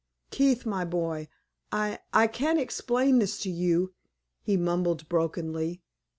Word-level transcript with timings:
"Keith, 0.31 0.65
my 0.65 0.83
boy, 0.83 1.27
I 1.71 1.99
I 2.11 2.25
can't 2.25 2.57
explain 2.59 3.19
this 3.19 3.37
to 3.41 3.51
you," 3.51 3.93
he 4.41 4.57
mumbled, 4.57 5.07
brokenly. 5.07 5.83